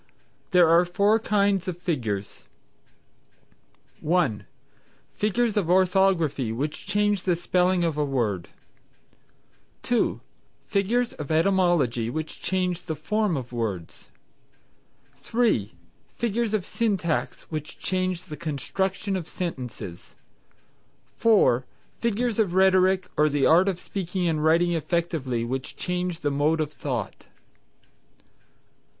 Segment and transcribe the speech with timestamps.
[0.49, 2.45] There are four kinds of figures,
[3.97, 4.45] viz.: (1)
[5.13, 8.47] Figures of Orthography which change the spelling of a word;
[9.83, 10.19] (2)
[10.65, 14.09] Figures of Etymology which change the form of words;
[15.17, 15.75] (3)
[16.15, 20.15] Figures of Syntax which change the construction of sentences;
[21.15, 21.63] (4)
[21.99, 26.59] Figures of Rhetoric or the art of speaking and writing effectively which change the mode
[26.59, 27.27] of thought.